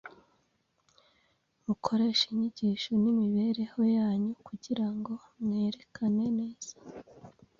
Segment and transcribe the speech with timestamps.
[1.65, 6.73] Mukoreshe inyigisho n’imibereho yanyu kugira ngo mwerekane neza